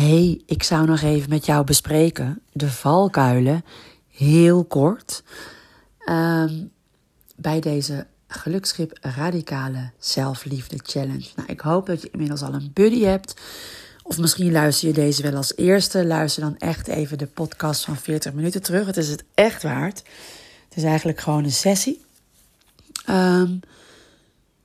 hey, 0.00 0.40
ik 0.46 0.62
zou 0.62 0.86
nog 0.86 1.00
even 1.00 1.28
met 1.28 1.46
jou 1.46 1.64
bespreken 1.64 2.42
de 2.52 2.70
valkuilen, 2.70 3.64
heel 4.10 4.64
kort, 4.64 5.22
ehm, 5.98 6.64
bij 7.36 7.60
deze 7.60 8.06
gelukschip 8.28 8.98
radicale 9.00 9.90
zelfliefde 9.98 10.78
challenge. 10.82 11.28
Nou, 11.36 11.48
ik 11.48 11.60
hoop 11.60 11.86
dat 11.86 12.02
je 12.02 12.10
inmiddels 12.10 12.42
al 12.42 12.54
een 12.54 12.70
buddy 12.72 13.02
hebt. 13.02 13.40
Of 14.02 14.18
misschien 14.18 14.52
luister 14.52 14.88
je 14.88 14.94
deze 14.94 15.22
wel 15.22 15.34
als 15.36 15.56
eerste. 15.56 16.06
Luister 16.06 16.42
dan 16.42 16.58
echt 16.58 16.88
even 16.88 17.18
de 17.18 17.26
podcast 17.26 17.84
van 17.84 17.96
40 17.96 18.32
minuten 18.32 18.62
terug. 18.62 18.86
Het 18.86 18.96
is 18.96 19.08
het 19.08 19.24
echt 19.34 19.62
waard. 19.62 19.98
Het 20.68 20.76
is 20.76 20.82
eigenlijk 20.82 21.20
gewoon 21.20 21.44
een 21.44 21.52
sessie. 21.52 22.04
Um, 23.10 23.60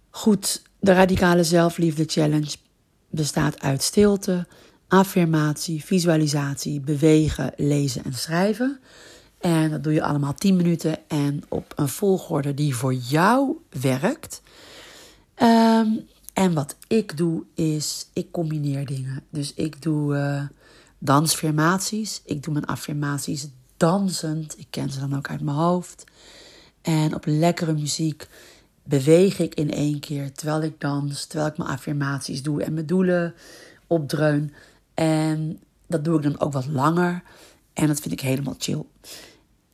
goed, 0.10 0.62
de 0.80 0.94
radicale 0.94 1.44
zelfliefde 1.44 2.04
challenge 2.08 2.56
bestaat 3.10 3.62
uit 3.62 3.84
stilte, 3.84 4.48
affirmatie, 4.92 5.84
visualisatie, 5.84 6.80
bewegen, 6.80 7.54
lezen 7.58 8.04
en 8.04 8.14
schrijven. 8.14 8.80
En 9.40 9.70
dat 9.70 9.84
doe 9.84 9.94
je 9.94 10.04
allemaal 10.04 10.34
10 10.34 10.56
minuten 10.56 10.98
en 11.08 11.44
op 11.48 11.74
een 11.76 11.88
volgorde 11.88 12.54
die 12.54 12.76
voor 12.76 12.94
jou 12.94 13.58
werkt. 13.82 14.42
Ehm, 15.36 15.88
en 16.34 16.54
wat 16.54 16.76
ik 16.88 17.18
doe 17.18 17.44
is, 17.54 18.10
ik 18.14 18.32
combineer 18.32 18.86
dingen. 18.86 19.24
Dus 19.30 19.54
ik 19.54 19.82
doe 19.82 20.16
uh. 20.16 20.44
Ik 22.26 22.44
doe 22.44 22.54
mijn 22.54 22.66
affirmaties 22.66 23.48
dansend. 23.78 24.60
Ik 24.60 24.68
ken 24.70 24.90
ze 24.90 25.00
dan 25.00 25.16
ook 25.16 25.30
uit 25.30 25.42
mijn 25.42 25.58
hoofd. 25.58 26.04
En 26.82 27.16
op 27.16 27.26
lekkere 27.26 27.74
muziek 27.74 28.28
beweeg 28.84 29.40
ik 29.40 29.56
in 29.56 29.72
één 29.72 30.00
keer 30.00 30.32
terwijl 30.32 30.62
ik 30.62 30.80
dans, 30.80 31.26
terwijl 31.26 31.50
ik 31.52 31.58
mijn 31.58 31.70
affirmaties 31.70 32.44
doe 32.44 32.64
en 32.64 32.74
mijn 32.74 32.86
doelen 32.86 33.34
opdreun. 33.88 34.54
En 35.02 35.60
dat 35.88 36.04
doe 36.04 36.18
ik 36.18 36.24
dan 36.24 36.40
ook 36.40 36.54
wat 36.54 36.66
langer. 36.68 37.24
En 37.74 37.88
dat 37.88 38.00
vind 38.00 38.14
ik 38.14 38.22
helemaal 38.22 38.56
chill. 38.58 38.84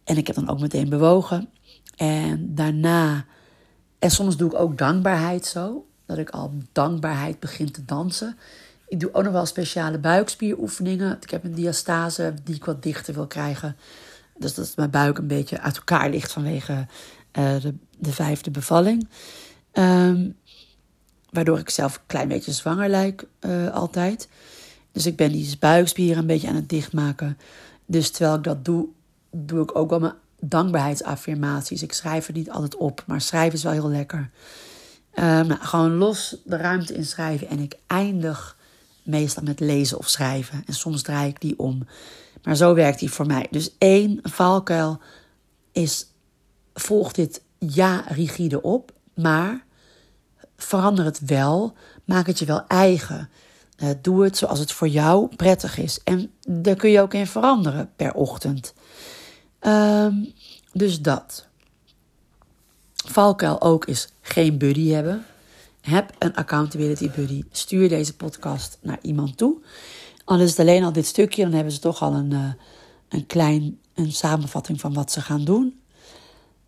En 0.04 0.18
ik 0.18 0.28
heb 0.28 0.36
dan 0.36 0.50
ook 0.50 0.60
meteen 0.60 0.90
bewogen. 0.90 1.50
En 1.96 2.56
daarna, 2.56 3.26
en 4.00 4.12
soms 4.12 4.38
doe 4.38 4.50
ik 4.50 4.60
ook 4.60 4.78
dankbaarheid 4.78 5.46
zo. 5.46 5.88
Dat 6.06 6.18
ik 6.18 6.30
al 6.30 6.54
dankbaarheid 6.72 7.40
begin 7.40 7.72
te 7.72 7.86
dansen. 7.86 8.38
Ik 8.88 9.00
doe 9.00 9.14
ook 9.14 9.24
nog 9.24 9.34
wel 9.34 9.46
speciale 9.46 9.98
buikspieroefeningen. 9.98 11.18
Ik 11.22 11.30
heb 11.30 11.44
een 11.44 11.56
diastase 11.56 12.34
die 12.44 12.56
ik 12.56 12.66
wat 12.66 12.84
dichter 12.84 13.14
wil 13.14 13.28
krijgen. 13.28 13.76
Dus 14.38 14.54
dat 14.54 14.76
mijn 14.76 14.90
buik 14.90 15.18
een 15.18 15.28
beetje 15.28 15.60
uit 15.60 15.78
elkaar 15.78 16.10
ligt 16.10 16.32
vanwege 16.32 16.74
uh, 16.74 17.62
de, 17.62 17.74
de, 17.98 18.12
vijfde 18.12 18.52
bevalling. 18.52 19.10
Um, 19.74 20.36
waardoor 21.30 21.60
ik 21.60 21.70
zelf 21.70 21.96
een 21.96 22.06
klein 22.06 22.28
beetje 22.28 22.52
zwanger 22.52 22.90
lijk 22.90 23.28
uh, 23.42 23.70
altijd. 23.70 24.28
Dus 24.92 25.06
ik 25.06 25.16
ben 25.16 25.32
die 25.32 25.58
buikspieren 25.60 26.18
een 26.18 26.28
beetje 26.28 26.48
aan 26.48 26.56
het 26.56 26.70
dichtmaken. 26.70 27.38
Dus 27.86 28.12
terwijl 28.12 28.36
ik 28.36 28.44
dat 28.44 28.66
doe, 28.66 28.88
doe 29.32 29.64
ik 29.64 29.76
ook 29.76 29.90
wel 29.90 30.00
mijn 30.00 30.14
dankbaarheidsaffirmaties. 30.40 31.84
Ik 31.84 31.94
schrijf 31.94 32.28
er 32.28 32.34
niet 32.34 32.52
altijd 32.52 32.76
op, 32.76 33.04
maar 33.08 33.22
schrijven 33.22 33.54
is 33.54 33.64
wel 33.64 33.72
heel 33.72 33.90
lekker. 33.90 34.30
Um, 35.20 35.48
nou, 35.48 35.60
gewoon 35.60 35.96
los 35.96 36.36
de 36.44 36.58
ruimte 36.58 36.94
inschrijven. 36.94 37.48
En 37.48 37.60
ik 37.60 37.76
eindig 37.88 38.58
meestal 39.04 39.44
met 39.44 39.60
lezen 39.60 39.98
of 39.98 40.08
schrijven. 40.08 40.64
En 40.66 40.74
soms 40.74 41.02
draai 41.02 41.30
ik 41.30 41.42
die 41.42 41.60
om. 41.60 41.88
Maar 42.44 42.56
zo 42.56 42.74
werkt 42.74 43.00
die 43.00 43.12
voor 43.12 43.26
mij. 43.26 43.48
Dus 43.52 43.72
één 43.78 44.20
valkuil 44.24 45.02
is: 45.72 46.08
volg 46.74 47.12
dit 47.12 47.42
ja 47.60 48.04
rigide 48.08 48.62
op, 48.62 48.92
maar 49.14 49.64
verander 50.58 51.06
het 51.06 51.20
wel. 51.20 51.74
Maak 52.06 52.28
het 52.28 52.40
je 52.40 52.46
wel 52.46 52.68
eigen. 52.68 53.30
Uh, 53.78 53.90
doe 54.02 54.24
het 54.24 54.38
zoals 54.38 54.60
het 54.60 54.72
voor 54.72 54.88
jou 54.88 55.36
prettig 55.36 55.78
is. 55.78 56.00
En 56.04 56.32
daar 56.48 56.76
kun 56.76 56.90
je 56.90 57.02
ook 57.02 57.14
in 57.14 57.28
veranderen 57.28 57.92
per 57.96 58.14
ochtend. 58.14 58.74
Um, 59.62 60.34
dus 60.74 61.02
dat. 61.02 61.48
Valkuil 63.06 63.62
ook 63.62 63.86
is 63.86 64.10
geen 64.22 64.58
buddy 64.58 64.90
hebben. 64.90 65.26
Heb 65.82 66.14
een 66.20 66.36
accountability 66.36 67.12
buddy. 67.12 67.44
Stuur 67.52 67.90
deze 67.90 68.16
podcast 68.16 68.78
naar 68.82 69.00
iemand 69.02 69.38
toe. 69.38 69.62
Al 70.26 70.40
is 70.40 70.50
het 70.50 70.60
alleen 70.60 70.84
al 70.84 70.92
dit 70.92 71.06
stukje, 71.06 71.44
dan 71.44 71.54
hebben 71.54 71.74
ze 71.74 71.80
toch 71.80 72.02
al 72.02 72.14
een, 72.14 72.32
uh, 72.32 72.52
een 73.10 73.26
klein 73.26 73.80
een 73.94 74.12
samenvatting 74.12 74.80
van 74.80 74.94
wat 74.94 75.12
ze 75.12 75.22
gaan 75.22 75.44
doen. 75.44 75.80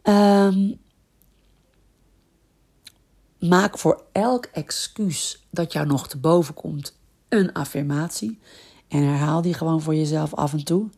Um, 0.03 0.79
maak 3.39 3.77
voor 3.77 4.03
elk 4.11 4.45
excuus 4.45 5.45
dat 5.49 5.73
jou 5.73 5.87
nog 5.87 6.07
te 6.07 6.17
boven 6.17 6.53
komt 6.53 6.98
een 7.29 7.53
affirmatie. 7.53 8.39
En 8.87 9.03
herhaal 9.03 9.41
die 9.41 9.53
gewoon 9.53 9.81
voor 9.81 9.95
jezelf 9.95 10.33
af 10.33 10.53
en 10.53 10.63
toe. 10.63 10.89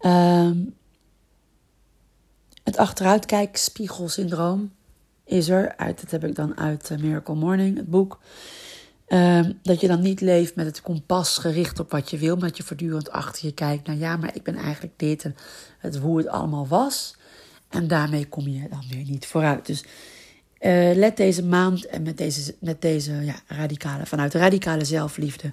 Um, 0.00 0.74
het 2.64 2.76
achteruitkijkspiegelsyndroom 2.76 4.72
is 5.24 5.48
er. 5.48 5.76
Uit, 5.76 6.00
dat 6.00 6.10
heb 6.10 6.24
ik 6.24 6.34
dan 6.34 6.58
uit 6.58 6.90
uh, 6.90 6.98
Miracle 6.98 7.34
Morning, 7.34 7.76
het 7.76 7.90
boek. 7.90 8.20
Um, 9.08 9.58
dat 9.62 9.80
je 9.80 9.88
dan 9.88 10.00
niet 10.00 10.20
leeft 10.20 10.54
met 10.54 10.66
het 10.66 10.82
kompas 10.82 11.38
gericht 11.38 11.80
op 11.80 11.90
wat 11.90 12.10
je 12.10 12.18
wil, 12.18 12.36
maar 12.36 12.48
dat 12.48 12.56
je 12.56 12.62
voortdurend 12.62 13.10
achter 13.10 13.46
je 13.46 13.52
kijkt 13.52 13.86
naar 13.86 13.96
ja, 13.96 14.16
maar 14.16 14.34
ik 14.34 14.42
ben 14.42 14.56
eigenlijk 14.56 14.92
dit 14.96 15.24
en 15.24 15.36
het, 15.78 15.96
hoe 15.96 16.18
het 16.18 16.28
allemaal 16.28 16.66
was. 16.66 17.16
En 17.68 17.88
daarmee 17.88 18.28
kom 18.28 18.48
je 18.48 18.68
dan 18.68 18.84
weer 18.90 19.04
niet 19.04 19.26
vooruit. 19.26 19.66
Dus 19.66 19.84
uh, 20.60 20.94
let 20.94 21.16
deze 21.16 21.44
maand 21.44 21.86
en 21.86 22.02
met 22.02 22.18
deze, 22.18 22.54
met 22.60 22.80
deze 22.80 23.12
ja, 23.12 23.40
radicale, 23.46 24.06
vanuit 24.06 24.34
radicale 24.34 24.84
zelfliefde. 24.84 25.52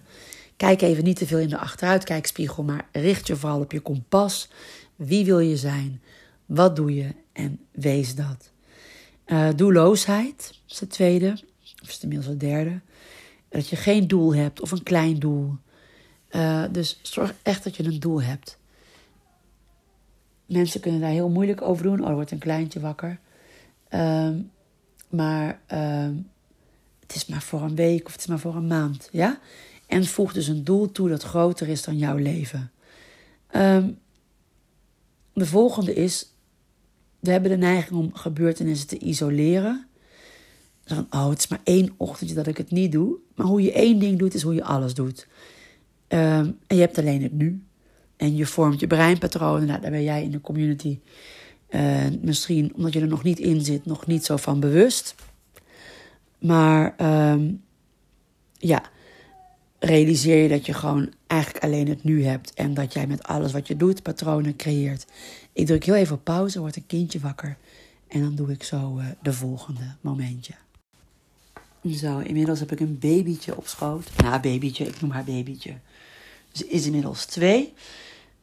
Kijk 0.57 0.81
even 0.81 1.03
niet 1.03 1.17
te 1.17 1.27
veel 1.27 1.39
in 1.39 1.49
de 1.49 1.57
achteruitkijkspiegel, 1.57 2.63
maar 2.63 2.87
richt 2.91 3.27
je 3.27 3.35
vooral 3.35 3.59
op 3.59 3.71
je 3.71 3.79
kompas. 3.79 4.49
Wie 4.95 5.25
wil 5.25 5.39
je 5.39 5.57
zijn? 5.57 6.01
Wat 6.45 6.75
doe 6.75 6.95
je? 6.95 7.09
En 7.33 7.59
wees 7.71 8.15
dat. 8.15 8.51
Uh, 9.25 9.49
doelloosheid 9.55 10.59
is 10.67 10.77
de 10.77 10.87
tweede, 10.87 11.37
of 11.83 11.89
is 11.89 11.99
inmiddels 12.01 12.29
de 12.29 12.37
derde. 12.37 12.79
Dat 13.49 13.69
je 13.69 13.75
geen 13.75 14.07
doel 14.07 14.35
hebt 14.35 14.61
of 14.61 14.71
een 14.71 14.83
klein 14.83 15.19
doel. 15.19 15.55
Uh, 16.31 16.63
dus 16.71 16.99
zorg 17.01 17.33
echt 17.43 17.63
dat 17.63 17.75
je 17.75 17.83
een 17.83 17.99
doel 17.99 18.21
hebt. 18.21 18.57
Mensen 20.45 20.79
kunnen 20.79 21.01
daar 21.01 21.09
heel 21.09 21.29
moeilijk 21.29 21.61
over 21.61 21.83
doen. 21.83 22.01
Oh, 22.01 22.07
er 22.07 22.13
wordt 22.13 22.31
een 22.31 22.37
kleintje 22.37 22.79
wakker. 22.79 23.19
Um, 23.89 24.51
maar 25.09 25.61
uh, 25.73 26.09
het 26.99 27.15
is 27.15 27.25
maar 27.25 27.41
voor 27.41 27.61
een 27.61 27.75
week 27.75 28.05
of 28.05 28.11
het 28.11 28.21
is 28.21 28.27
maar 28.27 28.39
voor 28.39 28.55
een 28.55 28.67
maand. 28.67 29.09
Ja? 29.11 29.39
En 29.87 30.05
voeg 30.05 30.33
dus 30.33 30.47
een 30.47 30.63
doel 30.63 30.91
toe 30.91 31.09
dat 31.09 31.23
groter 31.23 31.67
is 31.67 31.83
dan 31.83 31.97
jouw 31.97 32.15
leven. 32.15 32.71
Um, 33.55 33.97
de 35.33 35.45
volgende 35.45 35.93
is, 35.93 36.33
we 37.19 37.31
hebben 37.31 37.51
de 37.51 37.57
neiging 37.57 37.99
om 37.99 38.13
gebeurtenissen 38.13 38.87
te 38.87 38.97
isoleren. 38.97 39.87
Dan, 40.83 41.07
oh, 41.09 41.29
het 41.29 41.39
is 41.39 41.47
maar 41.47 41.61
één 41.63 41.93
ochtendje 41.97 42.35
dat 42.35 42.47
ik 42.47 42.57
het 42.57 42.71
niet 42.71 42.91
doe. 42.91 43.15
Maar 43.35 43.45
hoe 43.45 43.61
je 43.61 43.71
één 43.71 43.99
ding 43.99 44.19
doet, 44.19 44.33
is 44.33 44.41
hoe 44.41 44.53
je 44.53 44.63
alles 44.63 44.93
doet. 44.93 45.27
Um, 46.07 46.57
en 46.67 46.75
je 46.75 46.79
hebt 46.79 46.97
alleen 46.97 47.21
het 47.21 47.33
nu. 47.33 47.61
En 48.15 48.35
je 48.35 48.45
vormt 48.45 48.79
je 48.79 48.87
breinpatronen. 48.87 49.67
Nou, 49.67 49.81
daar 49.81 49.91
ben 49.91 50.03
jij 50.03 50.23
in 50.23 50.31
de 50.31 50.41
community 50.41 50.99
uh, 51.69 52.05
misschien 52.21 52.73
omdat 52.75 52.93
je 52.93 53.01
er 53.01 53.07
nog 53.07 53.23
niet 53.23 53.39
in 53.39 53.61
zit, 53.61 53.85
nog 53.85 54.07
niet 54.07 54.25
zo 54.25 54.37
van 54.37 54.59
bewust. 54.59 55.15
Maar 56.39 56.95
um, 57.31 57.63
ja, 58.57 58.83
realiseer 59.79 60.43
je 60.43 60.49
dat 60.49 60.65
je 60.65 60.73
gewoon 60.73 61.13
eigenlijk 61.27 61.63
alleen 61.63 61.87
het 61.87 62.03
nu 62.03 62.25
hebt. 62.25 62.53
En 62.53 62.73
dat 62.73 62.93
jij 62.93 63.07
met 63.07 63.23
alles 63.23 63.51
wat 63.51 63.67
je 63.67 63.75
doet 63.75 64.03
patronen 64.03 64.55
creëert. 64.55 65.05
Ik 65.53 65.65
druk 65.65 65.83
heel 65.83 65.95
even 65.95 66.15
op 66.15 66.23
pauze, 66.23 66.59
wordt 66.59 66.75
een 66.75 66.87
kindje 66.87 67.19
wakker. 67.19 67.57
En 68.07 68.21
dan 68.21 68.35
doe 68.35 68.51
ik 68.51 68.63
zo 68.63 68.97
uh, 68.97 69.05
de 69.21 69.33
volgende 69.33 69.95
momentje. 70.01 70.53
Zo, 71.95 72.19
inmiddels 72.19 72.59
heb 72.59 72.71
ik 72.71 72.79
een 72.79 72.99
babytje 72.99 73.57
op 73.57 73.67
schoot. 73.67 74.09
Nou, 74.17 74.39
babytje, 74.39 74.85
ik 74.85 75.01
noem 75.01 75.11
haar 75.11 75.23
babytje. 75.23 75.73
Ze 76.51 76.67
is 76.67 76.85
inmiddels 76.85 77.25
twee. 77.25 77.73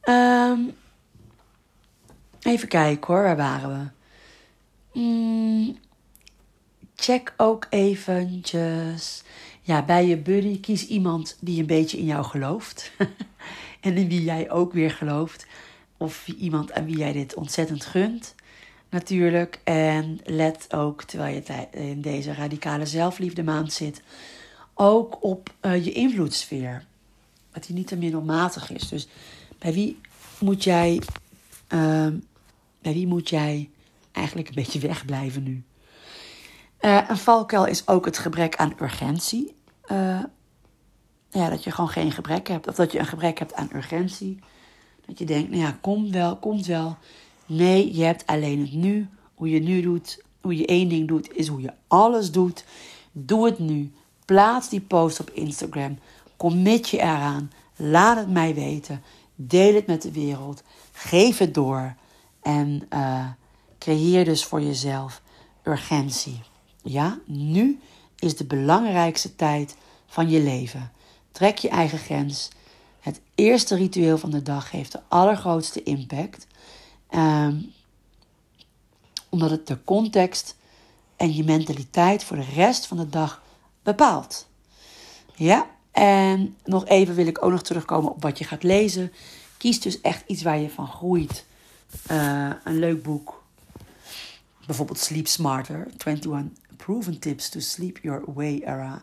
Um, 0.03 0.71
Even 2.45 2.67
kijken 2.67 3.13
hoor, 3.13 3.23
waar 3.23 3.37
waren 3.37 3.93
we? 4.93 4.99
Mm, 4.99 5.77
check 6.95 7.33
ook 7.37 7.67
eventjes. 7.69 9.23
Ja, 9.61 9.85
bij 9.85 10.07
je 10.07 10.17
buddy 10.17 10.59
kies 10.59 10.87
iemand 10.87 11.37
die 11.39 11.59
een 11.59 11.65
beetje 11.65 11.97
in 11.97 12.05
jou 12.05 12.23
gelooft. 12.23 12.91
en 13.81 13.97
in 13.97 14.07
wie 14.07 14.23
jij 14.23 14.51
ook 14.51 14.73
weer 14.73 14.91
gelooft. 14.91 15.45
Of 15.97 16.27
iemand 16.27 16.73
aan 16.73 16.85
wie 16.85 16.97
jij 16.97 17.11
dit 17.11 17.33
ontzettend 17.33 17.85
gunt. 17.85 18.35
Natuurlijk. 18.89 19.59
En 19.63 20.19
let 20.23 20.73
ook, 20.73 21.03
terwijl 21.03 21.35
je 21.35 21.67
in 21.71 22.01
deze 22.01 22.33
radicale 22.33 22.85
zelfliefde 22.85 23.43
maand 23.43 23.73
zit, 23.73 24.01
ook 24.73 25.23
op 25.23 25.53
uh, 25.61 25.85
je 25.85 25.91
invloedssfeer. 25.91 26.85
Dat 27.51 27.65
die 27.65 27.75
niet 27.75 27.87
te 27.87 27.97
middelmatig 27.97 28.71
is. 28.71 28.87
Dus 28.87 29.07
bij 29.59 29.73
wie 29.73 29.99
moet 30.39 30.63
jij 30.63 31.01
uh, 31.73 32.07
bij 32.85 32.93
wie 32.93 33.07
moet 33.07 33.29
jij 33.29 33.69
eigenlijk 34.11 34.47
een 34.47 34.55
beetje 34.55 34.79
wegblijven 34.79 35.43
nu? 35.43 35.63
Uh, 36.81 37.01
een 37.07 37.17
valkuil 37.17 37.65
is 37.65 37.87
ook 37.87 38.05
het 38.05 38.17
gebrek 38.17 38.55
aan 38.55 38.73
urgentie. 38.81 39.55
Uh, 39.91 40.23
ja, 41.29 41.49
dat 41.49 41.63
je 41.63 41.71
gewoon 41.71 41.89
geen 41.89 42.11
gebrek 42.11 42.47
hebt. 42.47 42.67
Of 42.67 42.75
dat 42.75 42.91
je 42.91 42.99
een 42.99 43.05
gebrek 43.05 43.39
hebt 43.39 43.53
aan 43.53 43.69
urgentie. 43.73 44.39
Dat 45.05 45.19
je 45.19 45.25
denkt, 45.25 45.49
nou 45.49 45.61
ja, 45.61 45.77
komt 45.81 46.09
wel, 46.09 46.37
komt 46.37 46.65
wel. 46.65 46.97
Nee, 47.45 47.95
je 47.95 48.03
hebt 48.03 48.25
alleen 48.25 48.59
het 48.59 48.73
nu. 48.73 49.07
Hoe 49.35 49.49
je 49.49 49.59
nu 49.59 49.81
doet, 49.81 50.23
hoe 50.41 50.57
je 50.57 50.65
één 50.65 50.89
ding 50.89 51.07
doet, 51.07 51.33
is 51.33 51.47
hoe 51.47 51.61
je 51.61 51.73
alles 51.87 52.31
doet. 52.31 52.65
Doe 53.11 53.45
het 53.45 53.59
nu. 53.59 53.91
Plaats 54.25 54.69
die 54.69 54.81
post 54.81 55.19
op 55.19 55.29
Instagram. 55.29 55.97
Commit 56.37 56.89
je 56.89 56.97
eraan. 56.97 57.51
Laat 57.75 58.17
het 58.17 58.29
mij 58.29 58.53
weten. 58.53 59.03
Deel 59.35 59.75
het 59.75 59.87
met 59.87 60.01
de 60.01 60.11
wereld. 60.11 60.63
Geef 60.91 61.37
het 61.37 61.53
door. 61.53 61.95
En 62.45 62.87
uh, 62.93 63.27
creëer 63.79 64.25
dus 64.25 64.43
voor 64.43 64.61
jezelf 64.61 65.21
urgentie. 65.63 66.41
Ja, 66.83 67.19
nu 67.25 67.79
is 68.19 68.35
de 68.35 68.45
belangrijkste 68.45 69.35
tijd 69.35 69.75
van 70.07 70.29
je 70.29 70.39
leven. 70.39 70.91
Trek 71.31 71.57
je 71.57 71.69
eigen 71.69 71.97
grens. 71.97 72.49
Het 72.99 73.21
eerste 73.35 73.75
ritueel 73.75 74.17
van 74.17 74.29
de 74.29 74.41
dag 74.41 74.71
heeft 74.71 74.91
de 74.91 75.01
allergrootste 75.07 75.83
impact. 75.83 76.47
Um, 77.09 77.73
omdat 79.29 79.49
het 79.49 79.67
de 79.67 79.83
context 79.83 80.55
en 81.15 81.35
je 81.35 81.43
mentaliteit 81.43 82.23
voor 82.23 82.37
de 82.37 82.47
rest 82.55 82.85
van 82.85 82.97
de 82.97 83.09
dag 83.09 83.41
bepaalt. 83.83 84.47
Ja, 85.35 85.69
en 85.91 86.55
nog 86.63 86.85
even 86.85 87.15
wil 87.15 87.27
ik 87.27 87.43
ook 87.43 87.51
nog 87.51 87.63
terugkomen 87.63 88.11
op 88.11 88.21
wat 88.21 88.37
je 88.37 88.43
gaat 88.43 88.63
lezen. 88.63 89.13
Kies 89.57 89.81
dus 89.81 90.01
echt 90.01 90.23
iets 90.27 90.43
waar 90.43 90.57
je 90.59 90.69
van 90.69 90.87
groeit. 90.87 91.45
Uh, 92.11 92.51
een 92.63 92.79
leuk 92.79 93.03
boek. 93.03 93.43
Bijvoorbeeld 94.65 94.99
Sleep 94.99 95.27
Smarter. 95.27 95.87
21 96.05 96.51
Proven 96.77 97.19
Tips 97.19 97.49
to 97.49 97.59
Sleep 97.59 97.99
Your 98.01 98.23
Way 98.33 98.61
era, 98.65 99.01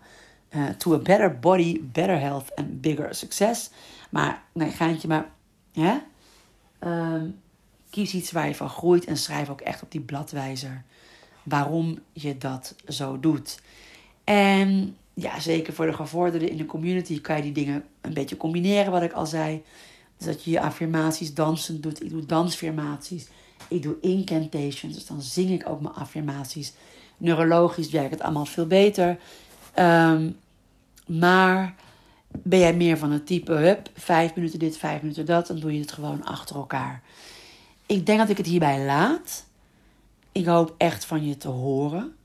uh, 0.51 0.69
to 0.69 0.95
a 0.95 0.99
Better 0.99 1.39
Body, 1.39 1.81
Better 1.93 2.19
Health 2.19 2.55
and 2.55 2.81
Bigger 2.81 3.15
Success. 3.15 3.71
Maar, 4.11 4.43
nee, 4.53 4.71
geintje, 4.71 5.09
maar... 5.09 5.31
Hè? 5.73 5.99
Um, 6.81 7.41
kies 7.91 8.15
iets 8.15 8.33
waar 8.33 8.49
je 8.49 8.55
van 8.55 8.69
groeit 8.69 9.05
en 9.05 9.17
schrijf 9.17 9.49
ook 9.49 9.61
echt 9.61 9.83
op 9.83 9.91
die 9.91 10.01
bladwijzer 10.01 10.85
waarom 11.43 11.99
je 12.13 12.39
dat 12.39 12.75
zo 12.89 13.21
doet. 13.21 13.61
En 14.25 14.97
ja, 15.15 15.41
zeker 15.41 15.73
voor 15.73 15.87
de 15.87 15.93
gevorderden 15.93 16.49
in 16.49 16.57
de 16.57 16.67
community 16.67 17.21
kan 17.21 17.37
je 17.37 17.43
die 17.43 17.53
dingen 17.53 17.85
een 18.01 18.15
beetje 18.15 18.37
combineren, 18.37 18.93
wat 18.93 19.03
ik 19.03 19.13
al 19.13 19.27
zei. 19.27 19.63
Dus 20.23 20.35
dat 20.35 20.45
je 20.45 20.51
je 20.51 20.61
affirmaties 20.61 21.35
dansen 21.35 21.81
doet. 21.81 22.03
Ik 22.03 22.11
doe 22.11 22.27
dansfirmaties. 22.27 23.27
Ik 23.69 23.83
doe 23.83 23.97
incantations. 24.01 24.95
Dus 24.95 25.07
dan 25.07 25.23
zing 25.23 25.51
ik 25.51 25.69
ook 25.69 25.81
mijn 25.81 25.95
affirmaties. 25.95 26.73
Neurologisch 27.17 27.91
werkt 27.91 28.11
het 28.11 28.23
allemaal 28.23 28.45
veel 28.45 28.67
beter. 28.67 29.19
Um, 29.79 30.37
maar 31.07 31.75
ben 32.43 32.59
jij 32.59 32.75
meer 32.75 32.99
van 32.99 33.11
het 33.11 33.27
type, 33.27 33.53
hup, 33.53 33.91
vijf 33.95 34.35
minuten 34.35 34.59
dit, 34.59 34.77
vijf 34.77 35.03
minuten 35.03 35.27
dat, 35.27 35.47
dan 35.47 35.59
doe 35.59 35.73
je 35.73 35.81
het 35.81 35.93
gewoon 35.93 36.25
achter 36.25 36.57
elkaar. 36.57 37.03
Ik 37.87 38.07
denk 38.07 38.19
dat 38.19 38.29
ik 38.29 38.37
het 38.37 38.47
hierbij 38.47 38.85
laat. 38.85 39.45
Ik 40.33 40.47
hoop 40.47 40.75
echt 40.79 41.05
van 41.05 41.27
je 41.27 41.37
te 41.37 41.49
horen. 41.49 42.17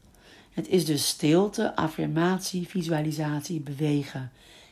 Het 0.51 0.67
is 0.67 0.85
dus 0.85 1.07
stilte, 1.07 1.75
affirmatie, 1.75 2.67
visualisatie, 2.67 3.59
bewegen, 3.59 4.31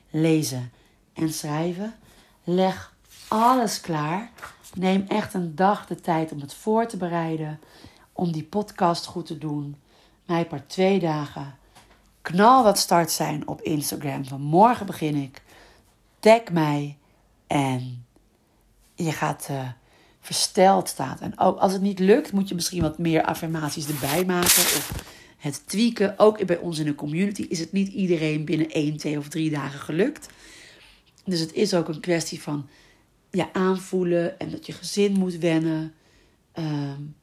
lezen 0.09 0.71
en 1.13 1.33
schrijven. 1.33 1.93
Leg 2.43 2.94
alles 3.27 3.81
klaar. 3.81 4.31
Neem 4.73 5.05
echt 5.07 5.33
een 5.33 5.55
dag 5.55 5.85
de 5.85 6.01
tijd 6.01 6.31
om 6.31 6.39
het 6.39 6.53
voor 6.53 6.87
te 6.87 6.97
bereiden. 6.97 7.59
Om 8.13 8.31
die 8.31 8.43
podcast 8.43 9.05
goed 9.05 9.25
te 9.25 9.37
doen. 9.37 9.75
Mij 10.25 10.45
per 10.45 10.67
twee 10.67 10.99
dagen. 10.99 11.55
Knal 12.21 12.63
wat 12.63 12.77
start 12.77 13.11
zijn 13.11 13.47
op 13.47 13.61
Instagram. 13.61 14.25
Vanmorgen 14.25 14.85
begin 14.85 15.15
ik. 15.15 15.41
Tag 16.19 16.51
mij. 16.51 16.97
En 17.47 18.05
je 18.95 19.11
gaat 19.11 19.47
uh, 19.51 19.69
versteld 20.19 20.89
staan. 20.89 21.19
En 21.19 21.39
ook 21.39 21.57
als 21.57 21.73
het 21.73 21.81
niet 21.81 21.99
lukt, 21.99 22.31
moet 22.31 22.49
je 22.49 22.55
misschien 22.55 22.81
wat 22.81 22.97
meer 22.97 23.23
affirmaties 23.23 23.87
erbij 23.87 24.25
maken. 24.25 24.45
Of 24.45 25.03
het 25.37 25.67
tweaken. 25.67 26.19
Ook 26.19 26.45
bij 26.45 26.57
ons 26.57 26.79
in 26.79 26.85
de 26.85 26.95
community 26.95 27.41
is 27.41 27.59
het 27.59 27.71
niet 27.71 27.87
iedereen 27.87 28.45
binnen 28.45 28.69
1, 28.69 28.97
2 28.97 29.17
of 29.17 29.27
3 29.27 29.49
dagen 29.49 29.79
gelukt. 29.79 30.27
Dus 31.25 31.39
het 31.39 31.53
is 31.53 31.73
ook 31.73 31.87
een 31.87 31.99
kwestie 31.99 32.41
van 32.41 32.67
ja, 33.35 33.49
aanvoelen 33.53 34.39
en 34.39 34.51
dat 34.51 34.65
je 34.65 34.73
gezin 34.73 35.13
moet 35.13 35.37
wennen. 35.37 35.93
Um, 36.53 37.15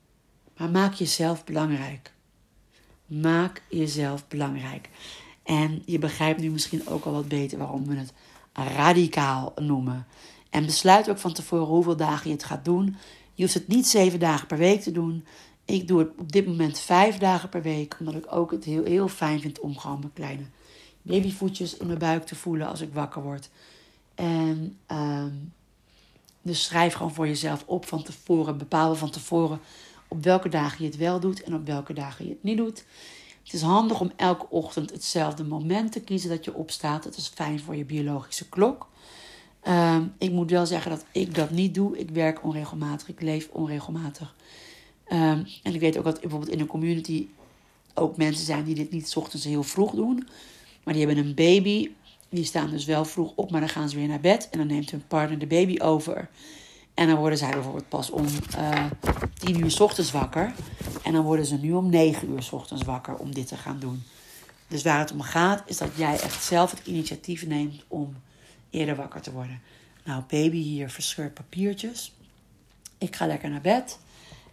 maar 0.56 0.70
maak 0.70 0.94
jezelf 0.94 1.44
belangrijk. 1.44 2.12
Maak 3.06 3.62
jezelf 3.68 4.28
belangrijk. 4.28 4.88
En 5.42 5.82
je 5.84 5.98
begrijpt 5.98 6.40
nu 6.40 6.50
misschien 6.50 6.88
ook 6.88 7.04
al 7.04 7.12
wat 7.12 7.28
beter 7.28 7.58
waarom 7.58 7.86
we 7.86 7.94
het 7.94 8.12
radicaal 8.52 9.52
noemen. 9.56 10.06
En 10.50 10.66
besluit 10.66 11.10
ook 11.10 11.18
van 11.18 11.32
tevoren 11.32 11.66
hoeveel 11.66 11.96
dagen 11.96 12.28
je 12.28 12.36
het 12.36 12.44
gaat 12.44 12.64
doen. 12.64 12.96
Je 13.34 13.42
hoeft 13.42 13.54
het 13.54 13.68
niet 13.68 13.86
zeven 13.86 14.18
dagen 14.18 14.46
per 14.46 14.58
week 14.58 14.80
te 14.80 14.92
doen. 14.92 15.24
Ik 15.64 15.88
doe 15.88 15.98
het 15.98 16.08
op 16.18 16.32
dit 16.32 16.46
moment 16.46 16.78
vijf 16.78 17.18
dagen 17.18 17.48
per 17.48 17.62
week, 17.62 17.96
omdat 17.98 18.14
ik 18.14 18.32
ook 18.32 18.50
het 18.50 18.64
heel, 18.64 18.84
heel 18.84 19.08
fijn 19.08 19.40
vind 19.40 19.60
om 19.60 19.78
gewoon 19.78 19.98
mijn 19.98 20.12
kleine 20.12 20.44
babyvoetjes 21.02 21.76
in 21.76 21.86
mijn 21.86 21.98
buik 21.98 22.26
te 22.26 22.34
voelen 22.34 22.68
als 22.68 22.80
ik 22.80 22.92
wakker 22.92 23.22
word. 23.22 23.50
En 24.14 24.78
um, 24.86 25.52
dus 26.42 26.64
schrijf 26.64 26.94
gewoon 26.94 27.14
voor 27.14 27.26
jezelf 27.26 27.64
op 27.66 27.86
van 27.86 28.02
tevoren, 28.02 28.58
bepaal 28.58 28.94
van 28.94 29.10
tevoren 29.10 29.60
op 30.08 30.22
welke 30.24 30.48
dagen 30.48 30.84
je 30.84 30.90
het 30.90 30.98
wel 30.98 31.20
doet 31.20 31.42
en 31.42 31.54
op 31.54 31.66
welke 31.66 31.92
dagen 31.92 32.24
je 32.24 32.30
het 32.30 32.42
niet 32.42 32.56
doet. 32.56 32.84
Het 33.42 33.52
is 33.52 33.62
handig 33.62 34.00
om 34.00 34.12
elke 34.16 34.46
ochtend 34.48 34.90
hetzelfde 34.90 35.44
moment 35.44 35.92
te 35.92 36.00
kiezen 36.00 36.30
dat 36.30 36.44
je 36.44 36.54
opstaat. 36.54 37.02
Dat 37.02 37.16
is 37.16 37.32
fijn 37.34 37.60
voor 37.60 37.76
je 37.76 37.84
biologische 37.84 38.48
klok. 38.48 38.88
Uh, 39.64 39.96
ik 40.18 40.30
moet 40.30 40.50
wel 40.50 40.66
zeggen 40.66 40.90
dat 40.90 41.04
ik 41.12 41.34
dat 41.34 41.50
niet 41.50 41.74
doe. 41.74 41.98
Ik 41.98 42.10
werk 42.10 42.44
onregelmatig, 42.44 43.08
ik 43.08 43.20
leef 43.20 43.48
onregelmatig. 43.52 44.34
Um, 45.08 45.46
en 45.62 45.74
ik 45.74 45.80
weet 45.80 45.98
ook 45.98 46.04
dat 46.04 46.20
bijvoorbeeld 46.20 46.52
in 46.52 46.60
een 46.60 46.66
community 46.66 47.26
ook 47.94 48.16
mensen 48.16 48.44
zijn 48.44 48.64
die 48.64 48.74
dit 48.74 48.90
niet 48.90 49.16
ochtends 49.16 49.44
heel 49.44 49.62
vroeg 49.62 49.90
doen. 49.90 50.28
Maar 50.84 50.94
die 50.94 51.06
hebben 51.06 51.24
een 51.24 51.34
baby. 51.34 51.90
Die 52.32 52.44
staan 52.44 52.70
dus 52.70 52.84
wel 52.84 53.04
vroeg 53.04 53.32
op, 53.34 53.50
maar 53.50 53.60
dan 53.60 53.68
gaan 53.68 53.88
ze 53.88 53.96
weer 53.96 54.08
naar 54.08 54.20
bed. 54.20 54.48
En 54.50 54.58
dan 54.58 54.66
neemt 54.66 54.90
hun 54.90 55.06
partner 55.06 55.38
de 55.38 55.46
baby 55.46 55.80
over. 55.80 56.28
En 56.94 57.06
dan 57.06 57.16
worden 57.16 57.38
zij 57.38 57.50
bijvoorbeeld 57.50 57.88
pas 57.88 58.10
om 58.10 58.26
uh, 58.58 58.84
tien 59.38 59.60
uur 59.60 59.70
s 59.70 59.80
ochtends 59.80 60.10
wakker. 60.10 60.54
En 61.02 61.12
dan 61.12 61.24
worden 61.24 61.46
ze 61.46 61.56
nu 61.56 61.72
om 61.72 61.90
negen 61.90 62.30
uur 62.30 62.42
s 62.42 62.52
ochtends 62.52 62.82
wakker 62.82 63.14
om 63.14 63.34
dit 63.34 63.46
te 63.46 63.56
gaan 63.56 63.78
doen. 63.78 64.02
Dus 64.68 64.82
waar 64.82 64.98
het 64.98 65.12
om 65.12 65.20
gaat, 65.20 65.62
is 65.66 65.76
dat 65.76 65.90
jij 65.96 66.20
echt 66.20 66.44
zelf 66.44 66.70
het 66.70 66.86
initiatief 66.86 67.46
neemt 67.46 67.84
om 67.88 68.16
eerder 68.70 68.96
wakker 68.96 69.20
te 69.20 69.32
worden. 69.32 69.60
Nou, 70.04 70.22
baby 70.28 70.62
hier 70.62 70.90
verscheurt 70.90 71.34
papiertjes. 71.34 72.14
Ik 72.98 73.16
ga 73.16 73.26
lekker 73.26 73.50
naar 73.50 73.60
bed. 73.60 73.98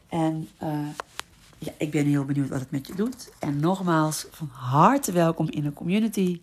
En 0.10 0.50
uh, 0.64 0.88
ja, 1.58 1.72
ik 1.78 1.92
ben 1.92 2.06
heel 2.06 2.26
benieuwd 2.26 2.50
wat 2.50 2.60
het 2.60 2.72
met 2.72 2.88
je 2.88 2.96
doet. 2.96 3.32
En 3.40 3.60
nogmaals, 3.60 4.26
van 4.32 4.50
harte 4.52 5.12
welkom 5.12 5.50
in 5.50 5.64
de 5.64 5.74
community. 5.74 6.40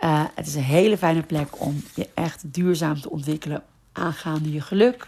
Uh, 0.00 0.24
het 0.34 0.46
is 0.46 0.54
een 0.54 0.62
hele 0.62 0.98
fijne 0.98 1.22
plek 1.22 1.60
om 1.60 1.82
je 1.94 2.08
echt 2.14 2.52
duurzaam 2.52 3.00
te 3.00 3.10
ontwikkelen 3.10 3.62
aangaande 3.92 4.52
je 4.52 4.60
geluk. 4.60 5.06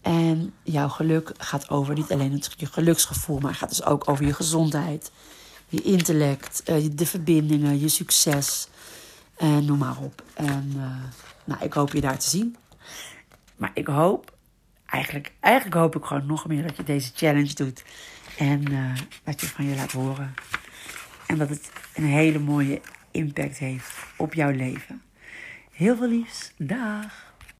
En 0.00 0.54
jouw 0.62 0.88
geluk 0.88 1.32
gaat 1.38 1.70
over 1.70 1.94
niet 1.94 2.12
alleen 2.12 2.32
het, 2.32 2.54
je 2.56 2.66
geluksgevoel, 2.66 3.38
maar 3.38 3.54
gaat 3.54 3.68
dus 3.68 3.84
ook 3.84 4.08
over 4.08 4.24
je 4.24 4.34
gezondheid, 4.34 5.10
je 5.68 5.82
intellect, 5.82 6.62
uh, 6.70 6.88
de 6.92 7.06
verbindingen, 7.06 7.80
je 7.80 7.88
succes. 7.88 8.68
En 9.36 9.64
noem 9.64 9.78
maar 9.78 9.98
op. 9.98 10.22
En 10.34 10.72
nou, 11.44 11.64
ik 11.64 11.72
hoop 11.72 11.92
je 11.92 12.00
daar 12.00 12.18
te 12.18 12.28
zien. 12.28 12.56
Maar 13.56 13.70
ik 13.74 13.86
hoop, 13.86 14.32
eigenlijk, 14.86 15.32
eigenlijk 15.40 15.76
hoop 15.76 15.96
ik 15.96 16.04
gewoon 16.04 16.26
nog 16.26 16.46
meer 16.46 16.62
dat 16.62 16.76
je 16.76 16.84
deze 16.84 17.10
challenge 17.14 17.54
doet. 17.54 17.84
En 18.38 18.64
dat 19.24 19.40
je 19.40 19.46
van 19.46 19.64
je 19.64 19.74
laat 19.74 19.92
horen. 19.92 20.34
En 21.26 21.38
dat 21.38 21.48
het 21.48 21.70
een 21.94 22.04
hele 22.04 22.38
mooie 22.38 22.80
impact 23.12 23.58
heeft 23.58 23.92
op 24.16 24.34
jouw 24.34 24.50
leven. 24.50 25.02
Heel 25.72 25.96
veel 25.96 26.08
liefs. 26.08 26.52
Dag. 26.56 27.31